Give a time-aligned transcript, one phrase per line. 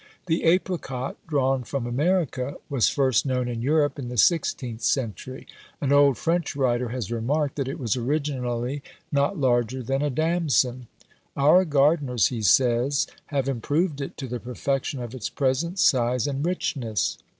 [0.25, 5.45] The apricot, drawn from America, was first known in Europe in the sixteenth century:
[5.79, 10.87] an old French writer has remarked, that it was originally not larger than a damson;
[11.37, 16.43] our gardeners, he says, have improved it to the perfection of its present size and
[16.43, 17.19] richness.